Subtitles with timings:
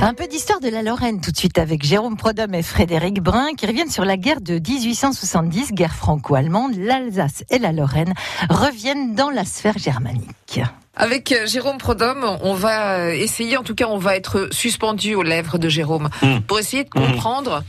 [0.00, 3.52] Un peu d'histoire de la Lorraine tout de suite avec Jérôme Prodhomme et Frédéric Brun
[3.56, 6.74] qui reviennent sur la guerre de 1870, guerre franco-allemande.
[6.76, 8.14] L'Alsace et la Lorraine
[8.48, 10.60] reviennent dans la sphère germanique.
[10.96, 15.14] Avec euh, Jérôme Prodhomme, on va euh, essayer, en tout cas, on va être suspendu
[15.14, 16.40] aux lèvres de Jérôme Mm.
[16.46, 17.62] pour essayer de comprendre.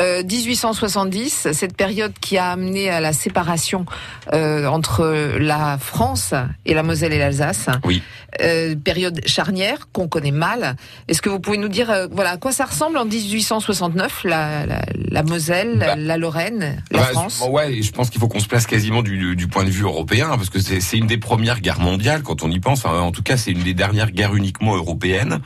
[0.00, 3.84] Euh, 1870, cette période qui a amené à la séparation
[4.32, 6.34] euh, entre la France
[6.66, 7.66] et la Moselle et l'Alsace.
[7.84, 8.02] Oui.
[8.40, 10.76] Euh, période charnière qu'on connaît mal.
[11.06, 14.64] Est-ce que vous pouvez nous dire, euh, voilà, à quoi ça ressemble en 1869, la,
[14.64, 17.44] la, la Moselle, Bah, la Lorraine, la Bah, France?
[17.50, 20.28] Ouais, je pense qu'il faut qu'on se place quasiment du, du point de vue européen,
[20.30, 22.86] parce que c'est c'est une des premières guerres mondiales quand on y pense.
[22.86, 25.40] Enfin, en tout cas, c'est une des dernières guerres uniquement européennes,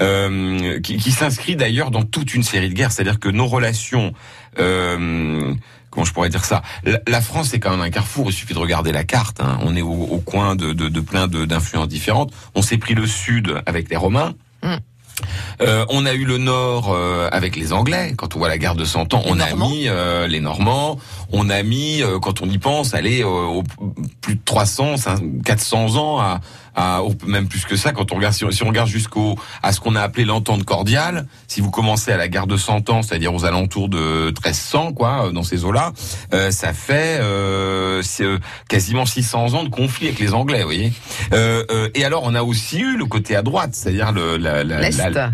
[0.00, 2.92] euh, qui, qui s'inscrit d'ailleurs dans toute une série de guerres.
[2.92, 3.89] C'est-à-dire que nos relations
[4.58, 5.54] euh,
[5.90, 6.62] comment je pourrais dire ça?
[7.06, 8.30] La, France c'est quand même un carrefour.
[8.30, 9.40] Il suffit de regarder la carte.
[9.40, 9.58] hein.
[9.62, 12.32] On est au, coin de, de, plein d'influences différentes.
[12.54, 14.34] On s'est pris le sud avec les Romains.
[14.62, 14.76] Mm.
[15.60, 18.14] Euh, on a eu le nord euh, avec les Anglais.
[18.16, 19.68] Quand on voit la guerre de Cent Ans, Les on a Normands.
[19.70, 20.98] mis euh, les Normands.
[21.32, 23.62] On a mis, euh, quand on y pense, aller euh, au
[24.20, 24.94] plus de 300,
[25.44, 26.40] 400 ans à,
[26.74, 27.92] à au- même plus que ça.
[27.92, 30.64] Quand on regarde, si on, si on regarde jusqu'au à ce qu'on a appelé l'entente
[30.64, 34.92] cordiale, si vous commencez à la guerre de Cent Ans, c'est-à-dire aux alentours de 1300,
[34.92, 35.92] quoi, euh, dans ces eaux-là,
[36.34, 40.64] euh, ça fait euh, c'est, euh, quasiment 600 ans de conflit avec les Anglais, vous
[40.66, 40.92] voyez.
[41.32, 44.64] Euh, euh, et alors, on a aussi eu le côté à droite, c'est-à-dire le la-
[44.64, 44.98] la- L'Est.
[44.98, 45.30] la-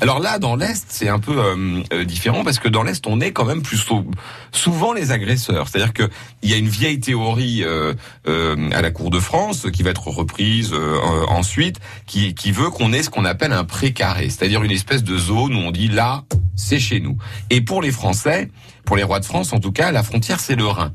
[0.00, 3.20] Alors là, dans l'est, c'est un peu euh, euh, différent parce que dans l'est, on
[3.20, 4.10] est quand même plus sou-
[4.52, 5.68] souvent les agresseurs.
[5.68, 6.08] C'est-à-dire que
[6.42, 7.94] il y a une vieille théorie euh,
[8.28, 12.70] euh, à la cour de France qui va être reprise euh, ensuite, qui, qui veut
[12.70, 15.88] qu'on ait ce qu'on appelle un précaré, c'est-à-dire une espèce de zone où on dit
[15.88, 16.24] là,
[16.56, 17.16] c'est chez nous.
[17.50, 18.50] Et pour les Français,
[18.84, 20.92] pour les rois de France en tout cas, la frontière c'est le Rhin.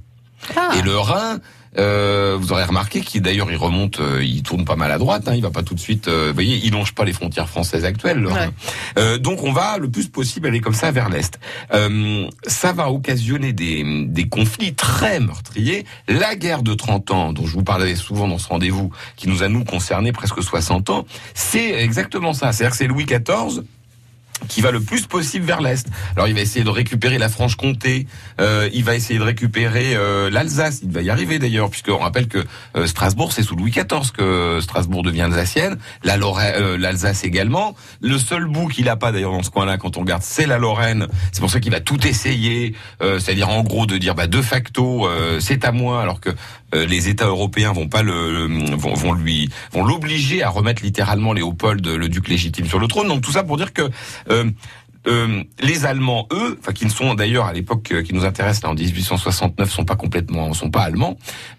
[0.55, 0.69] Ah.
[0.77, 1.39] Et le Rhin,
[1.77, 5.27] euh, vous aurez remarqué qu'il d'ailleurs il remonte, euh, il tourne pas mal à droite.
[5.27, 6.07] Hein, il va pas tout de suite.
[6.07, 8.19] euh, vous voyez, il longe pas les frontières françaises actuelles.
[8.19, 8.47] le Rhin.
[8.47, 8.53] Ouais.
[8.97, 11.37] Euh, donc on va le plus possible aller comme ça vers l'est.
[11.73, 15.85] Euh, ça va occasionner des, des conflits très meurtriers.
[16.07, 19.43] La guerre de 30 ans, dont je vous parlais souvent dans ce rendez-vous, qui nous
[19.43, 22.53] a nous concerné presque 60 ans, c'est exactement ça.
[22.53, 23.63] C'est-à-dire que c'est Louis XIV
[24.47, 25.87] qui va le plus possible vers l'est.
[26.15, 28.05] Alors il va essayer de récupérer la Franche-Comté,
[28.39, 32.27] euh, il va essayer de récupérer euh, l'Alsace, il va y arriver d'ailleurs, puisqu'on rappelle
[32.27, 32.43] que
[32.75, 37.75] euh, Strasbourg c'est sous Louis XIV que Strasbourg devient alsacienne, la Lorraine, euh, l'Alsace également.
[38.01, 40.57] Le seul bout qu'il a pas d'ailleurs dans ce coin-là, quand on regarde, c'est la
[40.57, 41.07] Lorraine.
[41.31, 44.41] C'est pour ça qu'il va tout essayer, euh, c'est-à-dire en gros de dire bah de
[44.41, 46.29] facto euh, c'est à moi, alors que
[46.73, 51.31] euh, les États européens vont pas le- vont, vont lui vont l'obliger à remettre littéralement
[51.33, 53.07] Léopold le duc légitime sur le trône.
[53.07, 53.83] Donc tout ça pour dire que
[54.29, 54.45] euh,
[55.07, 58.63] euh, les Allemands, eux, enfin qui ne sont d'ailleurs à l'époque euh, qui nous intéresse
[58.63, 61.15] là en 1869, sont pas complètement, sont pas allemands.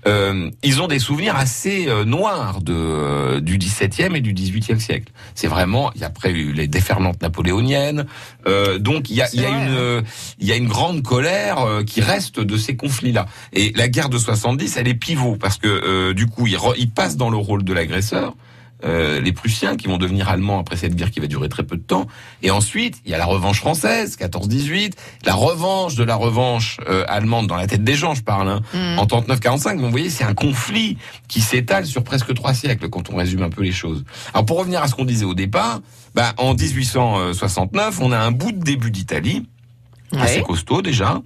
[0.09, 4.81] Euh, ils ont des souvenirs assez euh, noirs de euh, du XVIIe et du XVIIIe
[4.81, 5.13] siècle.
[5.37, 8.07] C'est vraiment, il y a après eu les déferlantes napoléoniennes.
[8.49, 10.03] Euh, donc il y a, il y a une, euh,
[10.41, 13.27] il y a une grande colère euh, qui reste de ces conflits-là.
[13.53, 16.75] Et la guerre de 70, elle est pivot parce que euh, du coup, ils, re-
[16.77, 18.35] ils passent dans le rôle de l'agresseur.
[18.85, 21.77] Euh, les Prussiens qui vont devenir allemands après cette guerre qui va durer très peu
[21.77, 22.07] de temps.
[22.43, 24.93] Et ensuite, il y a la revanche française, 14-18,
[25.25, 28.61] la revanche de la revanche euh, allemande dans la tête des gens, je parle, hein,
[28.75, 28.99] Mm.
[28.99, 29.77] en 39-45.
[29.77, 30.99] Donc vous voyez, c'est un conflit
[31.29, 34.05] qui s'étale sur presque trois siècles quand on résume un peu les choses.
[34.35, 35.81] Alors pour revenir à ce qu'on disait au départ,
[36.15, 39.47] bah, en 1869, on a un bout de début d'Italie
[40.13, 40.43] assez Ouais.
[40.43, 41.21] costaud déjà.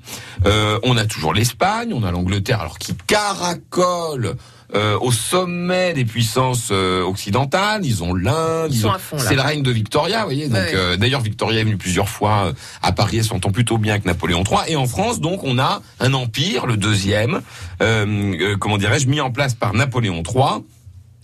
[0.46, 4.36] Euh, on a toujours l'Espagne, on a l'Angleterre, alors qui caracole
[4.74, 7.84] euh, au sommet des puissances euh, occidentales.
[7.84, 9.22] Ils ont l'Inde, Ils ils ont- à fond, là.
[9.26, 10.48] c'est le règne de Victoria, vous voyez.
[10.48, 13.92] Donc euh, d'ailleurs Victoria est venue plusieurs fois euh, à Paris, elle s'entend plutôt bien
[13.94, 14.72] avec Napoléon III.
[14.72, 17.40] Et en France, donc on a un empire, le deuxième,
[17.82, 20.62] euh, euh, comment dirais-je, mis en place par Napoléon III.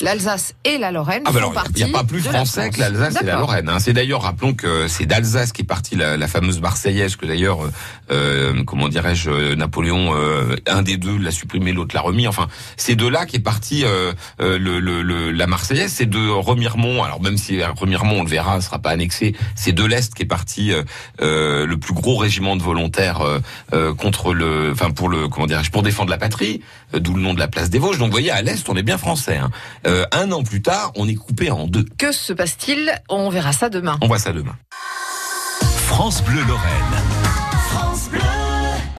[0.02, 2.78] L'Alsace et la Lorraine Ah bah alors, partie il n'y a pas plus français que
[2.80, 3.36] l'Alsace et la.
[3.38, 3.68] Lorraine.
[3.70, 3.78] hein.
[3.78, 7.60] C'est d'ailleurs, rappelons que c'est d'Alsace qui est partie la, la fameuse Marseillaise, que d'ailleurs,
[8.10, 12.28] euh, comment dirais-je, euh, Napoléon, euh, un des deux l'a supprimé, l'autre l'a remis.
[12.28, 14.12] Enfin, c'est de là qu'est partie euh,
[14.42, 15.92] euh, le, le- le- la Marseillaise.
[15.92, 17.02] C'est de Remiremont.
[17.02, 20.24] Alors même si Remiremont, on le verra, ne sera pas annexé, c'est de l'Est qui
[20.24, 20.72] est parti
[21.22, 23.22] euh, le plus gros régiment de volontaires
[23.96, 26.60] contre le, enfin pour le, comment dirais-je, pour défendre la patrie,
[26.92, 27.98] d'où le nom de la place des Vosges.
[27.98, 29.36] Donc vous voyez, à l'Est, on est bien français.
[29.38, 29.50] hein.
[29.86, 31.84] Euh, un an plus tard, on est coupé en deux.
[31.98, 33.98] Que se passe-t-il On verra ça demain.
[34.00, 34.56] On voit ça demain.
[35.86, 37.02] France Bleu Lorraine.
[37.70, 38.45] France Bleu.